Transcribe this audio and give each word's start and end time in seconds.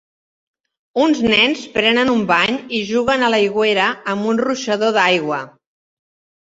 Uns 1.03 1.21
nens 1.33 1.61
prenen 1.75 2.11
un 2.15 2.25
bany 2.33 2.57
i 2.79 2.81
juguen 2.93 3.27
a 3.29 3.33
l'aigüera 3.35 3.93
amb 4.17 4.35
un 4.35 4.45
ruixador 4.49 4.99
d'aigua. 5.01 5.45